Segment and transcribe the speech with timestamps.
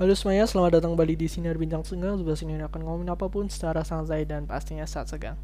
[0.00, 3.52] Halo semuanya, selamat datang kembali di Sinar Bincang Senggang Sebelah sini akan ngomongin apa pun
[3.52, 5.36] secara santai dan pastinya saat segang.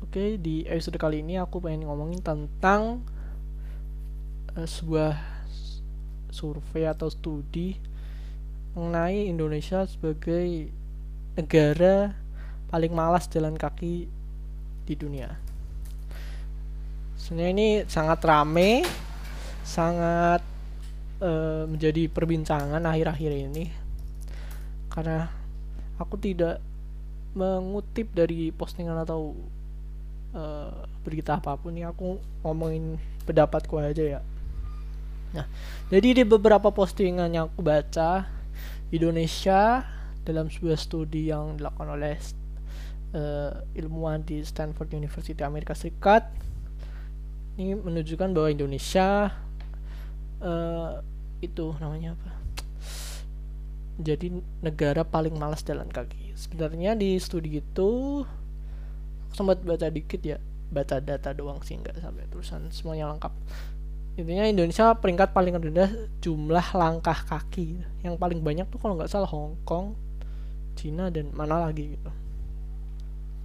[0.00, 3.04] Oke, di episode kali ini aku pengen ngomongin tentang
[4.56, 5.20] uh, sebuah
[6.32, 7.76] survei atau studi
[8.72, 10.72] mengenai Indonesia sebagai
[11.36, 12.16] negara
[12.72, 14.08] paling malas jalan kaki
[14.88, 15.28] di dunia.
[17.20, 18.80] Sebenarnya ini sangat rame,
[19.60, 20.40] sangat
[21.22, 23.70] uh, menjadi perbincangan akhir-akhir ini.
[24.90, 25.30] Karena
[25.96, 26.58] aku tidak
[27.32, 29.32] mengutip dari postingan atau
[30.36, 34.20] uh, berita apa pun ini aku ngomongin pendapatku aja ya.
[35.32, 35.46] Nah
[35.88, 38.28] jadi di beberapa postingan yang aku baca
[38.92, 39.88] Indonesia
[40.22, 42.20] dalam sebuah studi yang dilakukan oleh
[43.16, 46.28] uh, ilmuwan di Stanford University Amerika Serikat
[47.56, 49.32] ini menunjukkan bahwa Indonesia
[50.40, 51.00] uh,
[51.42, 52.30] itu namanya apa?
[54.00, 54.32] Jadi
[54.64, 56.32] negara paling malas jalan kaki.
[56.38, 58.22] Sebenarnya di studi itu
[59.34, 60.38] sempat baca dikit ya
[60.72, 63.32] baca data doang sih nggak sampai tulisan semuanya lengkap.
[64.16, 65.90] Intinya Indonesia peringkat paling rendah
[66.24, 67.82] jumlah langkah kaki.
[68.00, 69.92] Yang paling banyak tuh kalau nggak salah Hong Kong
[70.78, 72.10] Cina dan mana lagi gitu.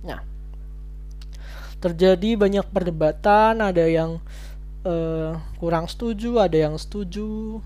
[0.07, 0.37] Nah
[1.77, 4.17] terjadi banyak perdebatan ada yang
[4.81, 7.61] uh, kurang setuju ada yang setuju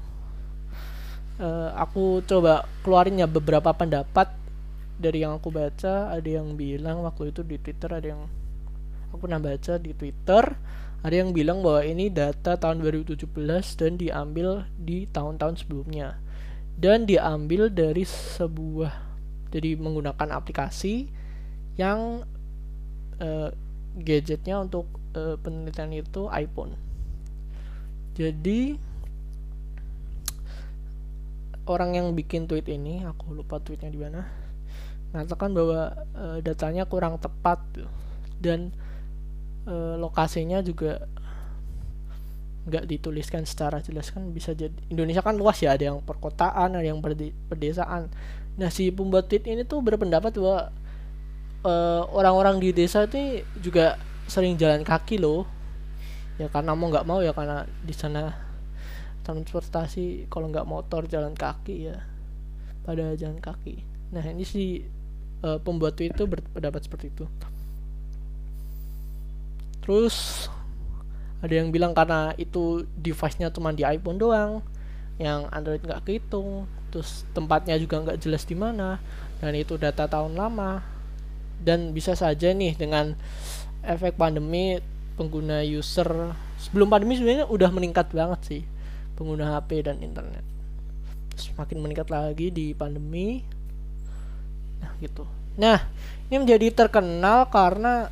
[1.42, 4.30] uh, aku coba keluarin ya beberapa pendapat
[5.02, 6.14] dari yang aku baca.
[6.14, 8.30] Ada yang bilang waktu itu di Twitter ada yang
[9.10, 10.56] aku pernah baca di Twitter
[11.02, 13.26] ada yang bilang bahwa ini data tahun 2017
[13.74, 16.22] dan diambil di tahun-tahun sebelumnya.
[16.78, 18.94] Dan diambil dari sebuah
[19.50, 21.10] jadi menggunakan aplikasi
[21.74, 22.22] yang
[23.18, 23.50] uh,
[23.98, 24.86] gadgetnya untuk
[25.18, 26.78] uh, penelitian itu iPhone.
[28.14, 28.78] Jadi
[31.72, 34.28] orang yang bikin tweet ini aku lupa tweetnya di mana
[35.12, 37.60] mengatakan bahwa e, datanya kurang tepat
[38.40, 38.76] dan
[39.68, 41.08] e, lokasinya juga
[42.62, 46.86] nggak dituliskan secara jelas kan bisa jadi Indonesia kan luas ya ada yang perkotaan ada
[46.86, 47.02] yang
[47.50, 48.14] perdesaan.
[48.62, 50.70] Nah si pembuat tweet ini tuh berpendapat bahwa
[52.14, 53.98] orang-orang di desa itu juga
[54.30, 55.50] sering jalan kaki loh.
[56.38, 58.51] Ya karena mau nggak mau ya karena di sana
[59.22, 61.98] transportasi kalau nggak motor jalan kaki ya.
[62.82, 63.82] Pada jalan kaki.
[64.12, 64.82] Nah ini si
[65.46, 67.26] uh, pembuat itu berpendapat seperti itu.
[69.82, 70.48] Terus
[71.42, 74.62] ada yang bilang karena itu device-nya cuma di iPhone doang
[75.18, 79.02] yang Android nggak kehitung terus tempatnya juga nggak jelas di mana
[79.42, 80.82] dan itu data tahun lama.
[81.62, 83.14] Dan bisa saja nih dengan
[83.86, 84.82] efek pandemi
[85.14, 88.62] pengguna user sebelum pandemi sebenarnya udah meningkat banget sih
[89.22, 90.42] pengguna HP dan internet.
[91.38, 93.46] Semakin meningkat lagi di pandemi.
[94.82, 95.30] Nah gitu.
[95.62, 95.78] Nah
[96.26, 98.10] ini menjadi terkenal karena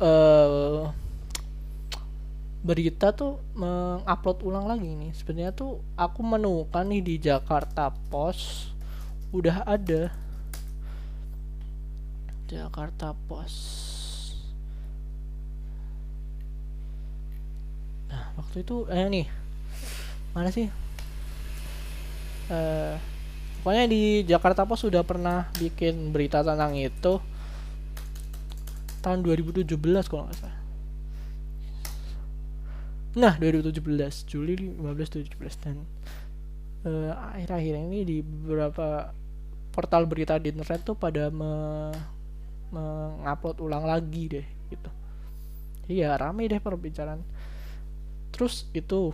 [0.00, 0.88] uh,
[2.64, 5.12] berita tuh mengupload ulang lagi nih.
[5.12, 8.72] Sebenarnya tuh aku menemukan nih di Jakarta Post
[9.36, 10.08] udah ada.
[12.48, 13.60] Jakarta Post.
[18.08, 19.26] Nah waktu itu eh nih
[20.36, 20.70] mana sih?
[22.50, 22.98] Uh,
[23.62, 27.22] pokoknya di Jakarta Post sudah pernah bikin berita tentang itu
[29.00, 29.66] tahun 2017
[30.10, 30.58] kalau nggak salah.
[33.10, 35.76] Nah 2017 Juli 15 17 dan
[36.86, 39.10] uh, akhir-akhir ini di beberapa
[39.70, 41.52] portal berita di internet tuh pada me
[42.70, 44.90] mengupload ulang lagi deh gitu.
[45.90, 47.18] Iya rame deh perbincangan.
[48.30, 49.10] Terus itu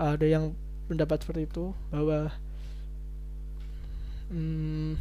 [0.00, 0.56] ada yang
[0.88, 2.32] pendapat seperti itu bahwa
[4.32, 4.96] hmm,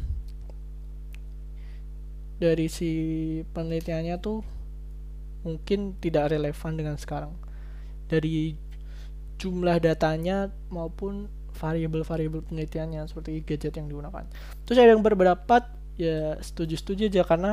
[2.44, 2.92] dari si
[3.56, 4.44] penelitiannya tuh
[5.48, 7.32] mungkin tidak relevan dengan sekarang
[8.12, 8.60] dari
[9.40, 14.28] jumlah datanya maupun variabel-variabel penelitiannya seperti gadget yang digunakan.
[14.68, 15.64] Terus ada yang berpendapat
[16.00, 17.52] ya setuju-setuju aja karena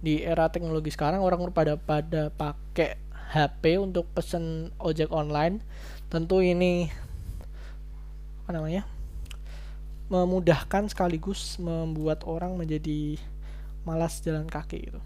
[0.00, 2.96] di era teknologi sekarang orang pada pada pakai
[3.30, 5.62] HP untuk pesen ojek online
[6.10, 6.90] tentu ini
[8.42, 8.82] apa namanya
[10.10, 13.14] memudahkan sekaligus membuat orang menjadi
[13.86, 14.98] malas jalan kaki gitu.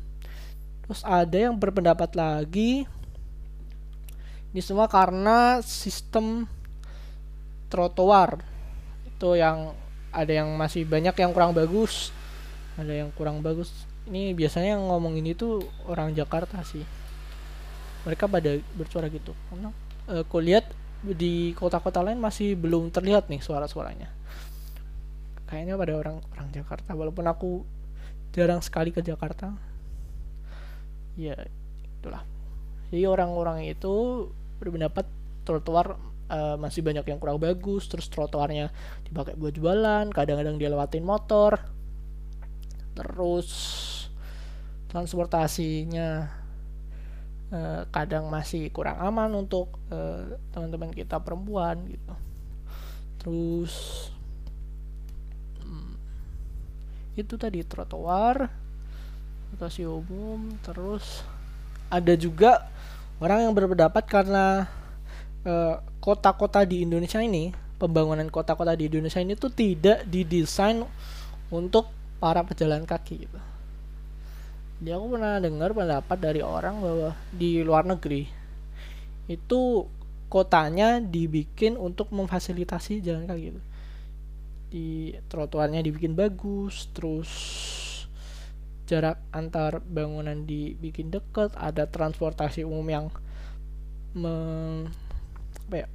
[0.88, 2.88] Terus ada yang berpendapat lagi
[4.56, 6.48] ini semua karena sistem
[7.68, 8.40] trotoar
[9.04, 9.76] itu yang
[10.08, 12.08] ada yang masih banyak yang kurang bagus,
[12.80, 13.68] ada yang kurang bagus.
[14.08, 17.03] Ini biasanya yang ngomong ini tuh orang Jakarta sih
[18.04, 19.32] mereka pada bersuara gitu.
[19.50, 19.72] Karena
[20.08, 20.68] uh, aku lihat
[21.04, 24.08] di kota-kota lain masih belum terlihat nih suara-suaranya.
[25.44, 27.50] Kayaknya pada orang orang Jakarta walaupun aku
[28.32, 29.52] jarang sekali ke Jakarta.
[31.16, 31.36] Ya
[32.00, 32.24] itulah.
[32.92, 34.28] Jadi orang-orang itu
[34.60, 35.04] berpendapat
[35.44, 35.96] trotoar
[36.30, 38.72] uh, masih banyak yang kurang bagus terus trotoarnya
[39.04, 41.60] dipakai buat jualan kadang-kadang dia lewatin motor
[42.94, 43.50] terus
[44.88, 46.30] transportasinya
[47.54, 52.14] uh, kadang masih kurang aman untuk uh, teman-teman kita perempuan gitu.
[53.22, 53.74] Terus
[55.62, 55.94] hmm,
[57.14, 58.64] itu tadi trotoar
[59.54, 61.22] transportasi umum terus
[61.86, 62.66] ada juga
[63.22, 64.66] orang yang berpendapat karena
[66.02, 70.82] kota-kota uh, di Indonesia ini pembangunan kota-kota di Indonesia ini tuh tidak didesain
[71.54, 71.86] untuk
[72.18, 73.53] para pejalan kaki gitu
[74.84, 78.28] jadi aku pernah dengar pendapat dari orang bahwa di luar negeri
[79.32, 79.88] itu
[80.28, 83.60] kotanya dibikin untuk memfasilitasi jalan kaki gitu.
[84.68, 84.88] Di
[85.32, 87.32] trotoarnya dibikin bagus, terus
[88.84, 93.06] jarak antar bangunan dibikin dekat, ada transportasi umum yang
[94.12, 94.92] meng,
[95.64, 95.88] apa ya,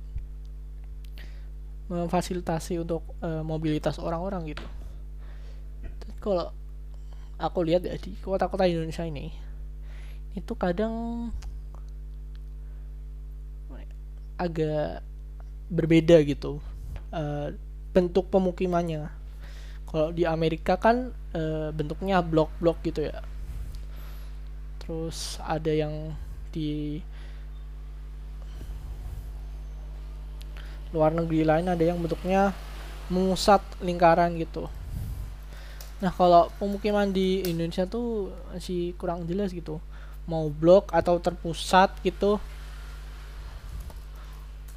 [1.94, 4.66] memfasilitasi untuk uh, mobilitas orang-orang gitu.
[6.18, 6.58] Kalau
[7.40, 9.32] aku lihat ya di kota-kota Indonesia ini
[10.36, 11.28] itu kadang
[14.40, 15.04] agak
[15.68, 16.64] berbeda gitu
[17.12, 17.52] uh,
[17.92, 19.12] bentuk pemukimannya.
[19.90, 23.20] Kalau di Amerika kan uh, bentuknya blok-blok gitu ya.
[24.80, 26.16] Terus ada yang
[26.56, 27.04] di
[30.90, 32.50] luar negeri lain ada yang bentuknya
[33.14, 34.66] mengusat lingkaran gitu
[36.00, 39.84] Nah kalau pemukiman di Indonesia tuh masih kurang jelas gitu.
[40.30, 42.40] Mau blok atau terpusat gitu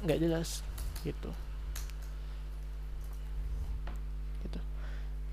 [0.03, 0.59] nggak jelas
[1.07, 1.31] gitu.
[4.43, 4.59] Gitu.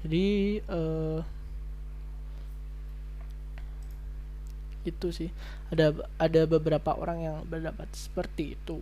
[0.07, 0.27] Jadi
[0.71, 1.19] uh,
[4.87, 5.31] itu sih.
[5.75, 8.79] Ada ada beberapa orang yang berdapat seperti itu.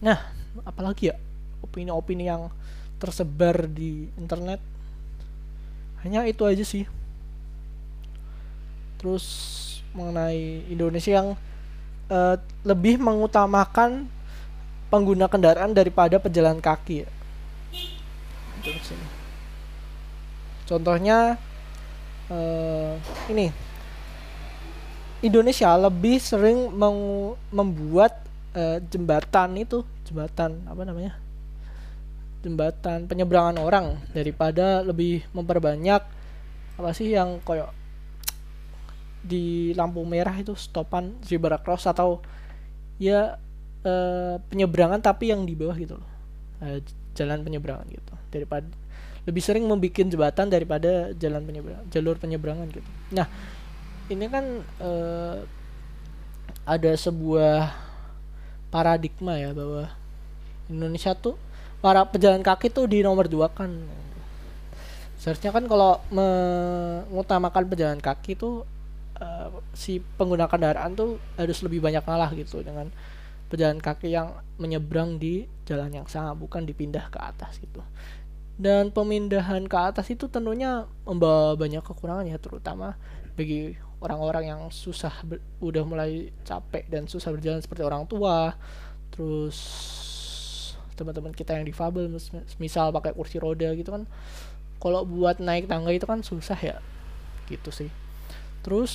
[0.00, 0.16] Nah
[0.64, 1.16] apalagi ya?
[1.64, 2.52] Opini-opini yang
[3.00, 4.60] tersebar di internet
[6.04, 6.84] hanya itu aja sih.
[9.00, 9.24] Terus
[9.96, 11.28] mengenai Indonesia yang
[12.12, 14.06] uh, lebih mengutamakan
[14.92, 17.08] pengguna kendaraan daripada pejalan kaki
[20.64, 21.36] contohnya
[22.32, 22.96] uh,
[23.28, 23.52] ini.
[25.24, 26.68] Indonesia lebih sering
[27.48, 28.12] membuat
[28.52, 31.16] uh, jembatan itu jembatan apa namanya
[32.44, 36.04] jembatan penyeberangan orang daripada lebih memperbanyak
[36.76, 37.72] apa sih yang koyok
[39.24, 42.20] di lampu merah itu stopan zebra cross atau
[43.00, 43.40] ya
[43.80, 43.92] e,
[44.52, 46.10] penyeberangan tapi yang di bawah gitu loh.
[46.60, 46.84] E,
[47.16, 48.14] jalan penyeberangan gitu.
[48.28, 48.68] Daripada
[49.24, 52.90] lebih sering membuat jembatan daripada jalan penyeberangan jalur penyeberangan gitu.
[53.16, 53.26] Nah
[54.12, 54.44] ini kan
[54.76, 54.90] e,
[56.68, 57.72] ada sebuah
[58.68, 59.88] paradigma ya bahwa
[60.68, 61.40] Indonesia tuh
[61.84, 63.68] para pejalan kaki tuh di nomor dua kan.
[65.20, 68.64] Seharusnya kan kalau mengutamakan pejalan kaki tuh
[69.20, 72.88] uh, si pengguna kendaraan tuh harus lebih banyak ngalah gitu dengan
[73.52, 77.84] pejalan kaki yang menyeberang di jalan yang sama bukan dipindah ke atas gitu.
[78.56, 82.96] Dan pemindahan ke atas itu tentunya membawa banyak kekurangan ya terutama
[83.36, 85.12] bagi orang-orang yang susah
[85.60, 88.56] udah mulai capek dan susah berjalan seperti orang tua.
[89.12, 89.60] Terus
[90.94, 92.06] teman-teman kita yang difabel
[92.62, 94.06] misal pakai kursi roda gitu kan
[94.84, 96.76] kalau buat naik tangga itu kan susah ya
[97.48, 97.88] gitu sih.
[98.60, 98.92] Terus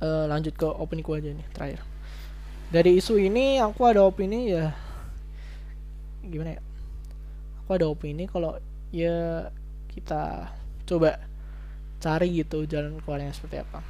[0.00, 0.66] uh, lanjut ke
[1.00, 1.80] ku aja nih terakhir.
[2.68, 4.76] Dari isu ini aku ada opini ya
[6.26, 6.62] gimana ya?
[7.64, 8.60] Aku ada opini kalau
[8.92, 9.48] ya
[9.88, 10.52] kita
[10.84, 11.16] coba
[11.96, 13.80] cari gitu jalan keluarnya seperti apa.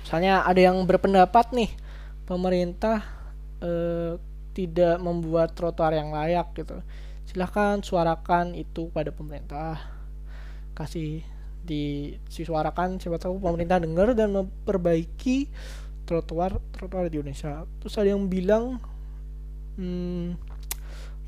[0.00, 1.70] Misalnya ada yang berpendapat nih
[2.32, 3.04] pemerintah
[3.60, 4.16] eh,
[4.56, 6.80] tidak membuat trotoar yang layak gitu.
[7.28, 9.76] Silahkan suarakan itu pada pemerintah.
[10.72, 11.20] Kasih
[11.62, 15.46] di disuarakan siapa tahu pemerintah dengar dan memperbaiki
[16.08, 17.68] trotoar trotoar di Indonesia.
[17.84, 18.80] Terus ada yang bilang
[19.76, 20.40] hmm,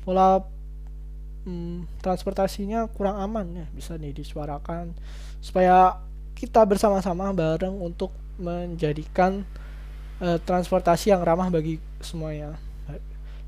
[0.01, 0.41] pola
[1.45, 4.97] hmm, transportasinya kurang aman ya bisa nih disuarakan.
[5.39, 6.01] Supaya
[6.33, 9.47] kita bersama-sama bareng untuk menjadikan
[10.21, 12.55] uh, transportasi yang ramah bagi semuanya.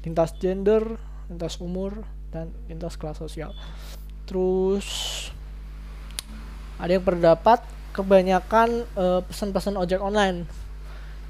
[0.03, 0.95] Lintas gender
[1.27, 3.51] lintas umur dan lintas kelas sosial.
[4.27, 4.88] Terus
[6.79, 10.47] ada yang berdapat kebanyakan uh, pesan-pesan ojek online.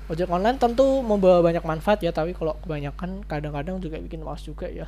[0.08, 4.70] Ojek online tentu membawa banyak manfaat ya tapi kalau kebanyakan kadang-kadang juga bikin malas juga
[4.70, 4.88] ya.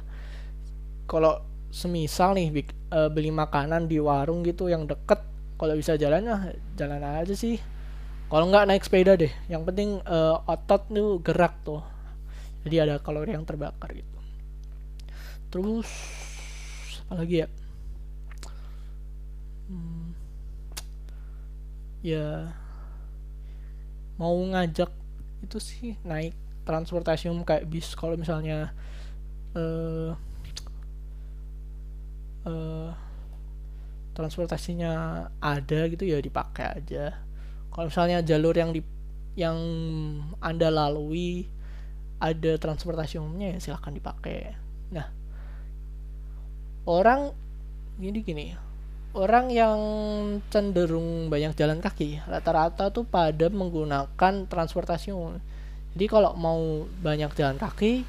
[1.10, 5.22] Kalau semisal nih uh, beli makanan di warung gitu yang deket
[5.60, 6.38] kalau bisa jalan ya
[6.80, 7.62] jalan aja sih
[8.30, 9.34] kalau nggak naik sepeda deh.
[9.50, 11.82] Yang penting uh, otot tuh gerak tuh.
[12.62, 14.18] Jadi ada kalori yang terbakar gitu.
[15.50, 15.90] Terus
[17.10, 17.48] apa lagi ya?
[19.70, 20.14] Hmm,
[22.06, 22.54] ya
[24.22, 24.94] mau ngajak
[25.42, 26.38] itu sih naik
[26.70, 27.98] transportasi umum kayak bis.
[27.98, 28.70] Kalau misalnya
[29.58, 30.14] uh,
[32.46, 32.94] uh,
[34.14, 37.29] transportasinya ada gitu ya dipakai aja
[37.70, 38.82] kalau misalnya jalur yang di
[39.38, 39.58] yang
[40.44, 41.48] anda lalui
[42.20, 44.52] ada transportasi umumnya ya silahkan dipakai.
[44.92, 45.08] Nah
[46.84, 47.32] orang
[48.00, 48.46] gini gini
[49.16, 49.80] orang yang
[50.52, 55.40] cenderung banyak jalan kaki rata-rata tuh pada menggunakan transportasi umum.
[55.96, 58.06] Jadi kalau mau banyak jalan kaki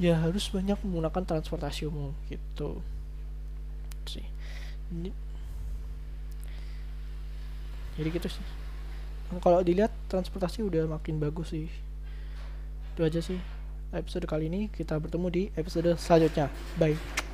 [0.00, 2.80] ya harus banyak menggunakan transportasi umum gitu.
[4.08, 4.24] Sih.
[7.98, 8.61] Jadi gitu sih
[9.38, 11.70] kalau dilihat transportasi udah makin bagus sih.
[12.92, 13.40] Itu aja sih
[13.94, 14.68] episode kali ini.
[14.68, 16.52] Kita bertemu di episode selanjutnya.
[16.76, 17.31] Bye